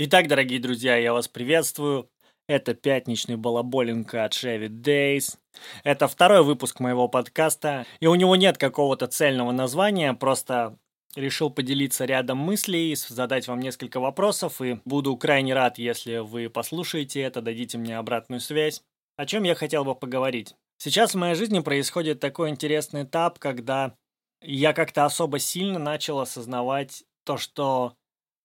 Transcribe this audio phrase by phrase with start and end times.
[0.00, 2.08] Итак, дорогие друзья, я вас приветствую.
[2.46, 5.36] Это пятничный балаболинг от Chevy Days.
[5.82, 10.78] Это второй выпуск моего подкаста, и у него нет какого-то цельного названия, просто
[11.16, 17.20] решил поделиться рядом мыслей, задать вам несколько вопросов, и буду крайне рад, если вы послушаете
[17.22, 18.84] это, дадите мне обратную связь.
[19.16, 20.54] О чем я хотел бы поговорить?
[20.76, 23.96] Сейчас в моей жизни происходит такой интересный этап, когда
[24.42, 27.96] я как-то особо сильно начал осознавать то, что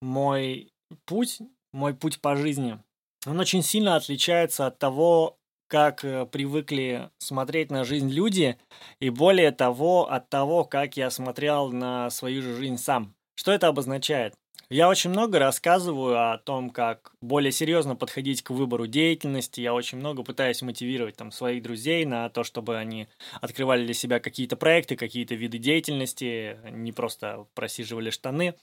[0.00, 0.70] мой
[1.04, 1.38] путь,
[1.72, 2.78] мой путь по жизни,
[3.26, 5.38] он очень сильно отличается от того,
[5.68, 8.58] как э, привыкли смотреть на жизнь люди,
[8.98, 13.14] и более того, от того, как я смотрел на свою же жизнь сам.
[13.36, 14.34] Что это обозначает?
[14.68, 19.60] Я очень много рассказываю о том, как более серьезно подходить к выбору деятельности.
[19.60, 23.08] Я очень много пытаюсь мотивировать там своих друзей на то, чтобы они
[23.40, 28.54] открывали для себя какие-то проекты, какие-то виды деятельности, не просто просиживали штаны.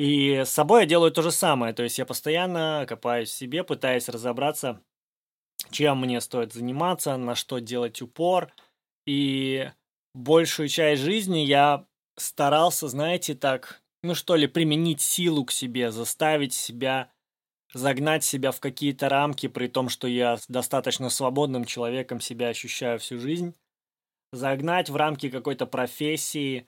[0.00, 3.62] И с собой я делаю то же самое, то есть я постоянно копаюсь в себе,
[3.62, 4.80] пытаясь разобраться,
[5.70, 8.50] чем мне стоит заниматься, на что делать упор.
[9.06, 9.70] И
[10.14, 11.84] большую часть жизни я
[12.16, 17.12] старался, знаете, так, ну что ли, применить силу к себе, заставить себя,
[17.74, 23.18] загнать себя в какие-то рамки, при том, что я достаточно свободным человеком себя ощущаю всю
[23.18, 23.54] жизнь,
[24.32, 26.66] загнать в рамки какой-то профессии,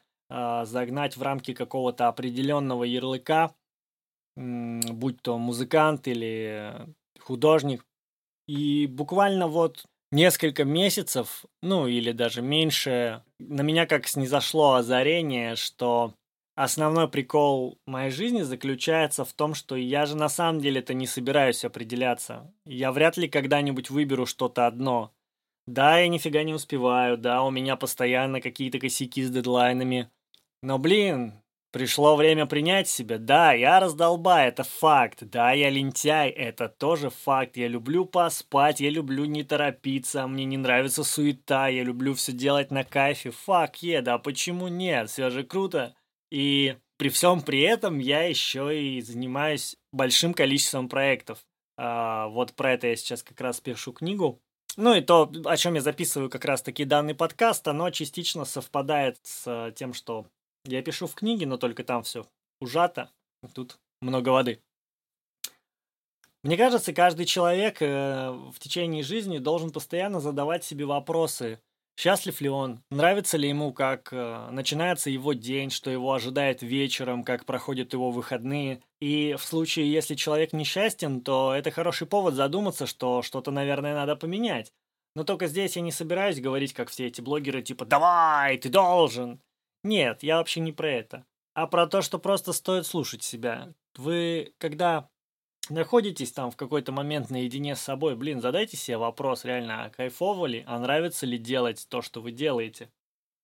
[0.65, 3.55] загнать в рамки какого-то определенного ярлыка,
[4.37, 6.87] будь то музыкант или
[7.21, 7.85] художник.
[8.49, 16.15] И буквально вот несколько месяцев, ну или даже меньше, на меня как снизошло озарение, что
[16.55, 21.65] основной прикол моей жизни заключается в том, что я же на самом деле-то не собираюсь
[21.65, 22.53] определяться.
[22.65, 25.13] Я вряд ли когда-нибудь выберу что-то одно.
[25.67, 30.11] Да, я нифига не успеваю, да, у меня постоянно какие-то косяки с дедлайнами,
[30.63, 31.35] но, блин,
[31.73, 33.19] пришло время принять себя.
[33.19, 35.19] Да, я раздолба, это факт.
[35.23, 37.57] Да, я лентяй, это тоже факт.
[37.57, 42.71] Я люблю поспать, я люблю не торопиться, мне не нравится суета, я люблю все делать
[42.71, 43.31] на кайфе.
[43.31, 45.11] Фак, е, да почему нет?
[45.11, 45.97] Все же круто.
[46.31, 51.45] И при всем при этом я еще и занимаюсь большим количеством проектов.
[51.77, 54.41] А, вот про это я сейчас как раз пишу книгу.
[54.77, 59.73] Ну и то, о чем я записываю как раз-таки данный подкаст, оно частично совпадает с
[59.77, 60.27] тем, что
[60.65, 62.27] я пишу в книге, но только там все
[62.61, 63.11] ужато,
[63.55, 64.61] тут много воды.
[66.43, 71.61] Мне кажется, каждый человек э, в течение жизни должен постоянно задавать себе вопросы.
[71.97, 72.83] Счастлив ли он?
[72.91, 78.11] Нравится ли ему, как э, начинается его день, что его ожидает вечером, как проходят его
[78.11, 78.83] выходные?
[79.01, 84.17] И в случае, если человек несчастен, то это хороший повод задуматься, что что-то, наверное, надо
[84.17, 84.73] поменять.
[85.15, 89.41] Но только здесь я не собираюсь говорить, как все эти блогеры, типа «давай, ты должен».
[89.85, 91.27] Нет, я вообще не про это.
[91.55, 93.75] А про то, что просто стоит слушать себя.
[93.97, 95.09] Вы, когда
[95.69, 100.47] находитесь там в какой-то момент наедине с собой, блин, задайте себе вопрос реально, а кайфово
[100.47, 102.91] ли, а нравится ли делать то, что вы делаете.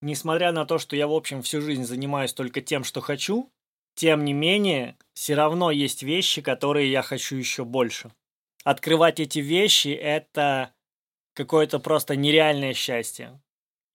[0.01, 3.51] Несмотря на то, что я, в общем, всю жизнь занимаюсь только тем, что хочу,
[3.95, 8.11] тем не менее, все равно есть вещи, которые я хочу еще больше.
[8.63, 10.73] Открывать эти вещи– это
[11.33, 13.41] какое-то просто нереальное счастье.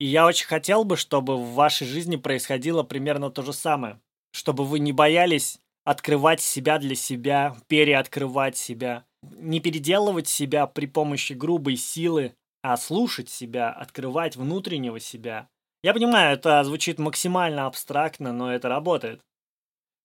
[0.04, 3.98] И я очень хотел бы, чтобы в вашей жизни происходило примерно то же самое.
[4.32, 9.06] Чтобы вы не боялись открывать себя для себя, переоткрывать себя.
[9.22, 15.48] Не переделывать себя при помощи грубой силы, а слушать себя, открывать внутреннего себя.
[15.82, 19.22] Я понимаю, это звучит максимально абстрактно, но это работает.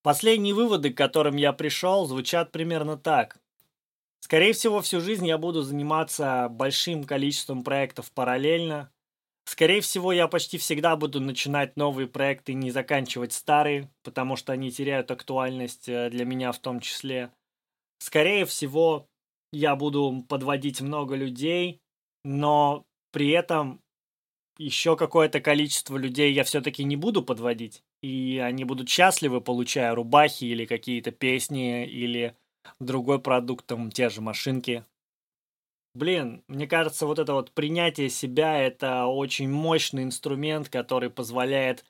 [0.01, 3.38] Последние выводы, к которым я пришел, звучат примерно так.
[4.21, 8.89] Скорее всего, всю жизнь я буду заниматься большим количеством проектов параллельно,
[9.49, 14.53] Скорее всего, я почти всегда буду начинать новые проекты и не заканчивать старые, потому что
[14.53, 17.31] они теряют актуальность э, для меня в том числе.
[17.97, 19.07] Скорее всего,
[19.51, 21.81] я буду подводить много людей,
[22.23, 23.81] но при этом
[24.59, 27.81] еще какое-то количество людей я все-таки не буду подводить.
[28.03, 32.35] И они будут счастливы, получая рубахи или какие-то песни, или
[32.79, 34.85] другой продукт, там, те же машинки.
[36.00, 41.84] Блин, мне кажется, вот это вот принятие себя– это очень мощный инструмент, который позволяет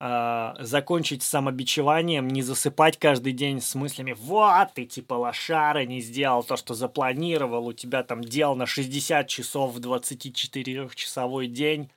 [0.00, 6.42] э, закончить самобичеванием, не засыпать каждый день с мыслями «Вот, ты типа лошара, не сделал
[6.42, 11.90] то, что запланировал, у тебя там дел на 60 часов в 24-часовой день».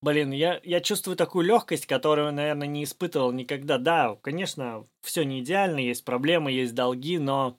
[0.00, 3.76] Блин, я, я чувствую такую легкость, которую, наверное, не испытывал никогда.
[3.76, 7.58] Да, конечно, все не идеально, есть проблемы, есть долги, но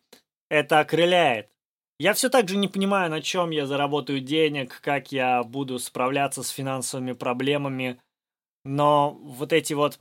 [0.50, 1.52] это окрыляет.
[2.02, 6.42] Я все так же не понимаю, на чем я заработаю денег, как я буду справляться
[6.42, 8.02] с финансовыми проблемами,
[8.66, 10.00] но вот эти вот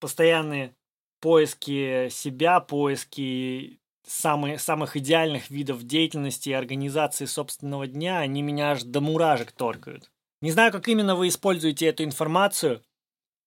[0.00, 0.74] постоянные
[1.20, 8.84] поиски себя, поиски самые, самых идеальных видов деятельности и организации собственного дня, они меня аж
[8.84, 10.10] до муражек торкают.
[10.40, 12.82] Не знаю, как именно вы используете эту информацию,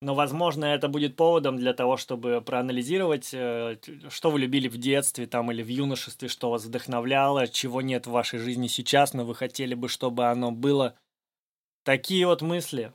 [0.04, 3.78] но, возможно, это будет поводом для того, чтобы проанализировать, э,
[4.10, 8.12] что вы любили в детстве там или в юношестве, что вас вдохновляло, чего нет в
[8.12, 10.98] вашей жизни сейчас, но вы хотели бы, чтобы оно было.
[11.86, 12.92] Такие вот мысли.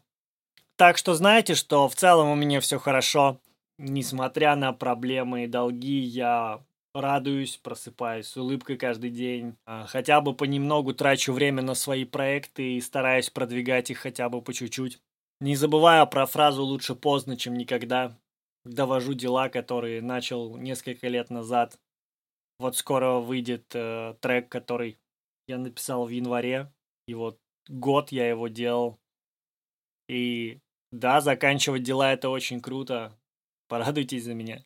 [0.76, 3.40] Так что знаете, что в целом у меня все хорошо.
[3.78, 6.62] Несмотря на проблемы и долги, я
[6.94, 9.56] радуюсь, просыпаюсь с улыбкой каждый день.
[9.64, 14.43] А, хотя бы понемногу трачу время на свои проекты и стараюсь продвигать их хотя бы
[14.43, 15.00] по чуть-чуть.
[15.40, 18.19] Не забывая про фразу «лучше поздно, чем никогда»,
[18.64, 21.79] довожу дела, которые начал несколько лет назад.
[22.58, 24.99] Вот скоро выйдет э, трек, который
[25.46, 26.73] я написал в январе,
[27.06, 27.38] и вот
[27.69, 28.99] год я его делал.
[30.08, 30.58] И
[30.90, 33.17] да, заканчивать дела это очень круто.
[33.69, 34.64] Порадуйтесь за меня.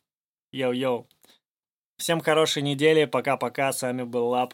[0.53, 1.07] Йоу-йоу.
[1.97, 4.53] Всем хорошей недели, пока-пока, с вами был Лап.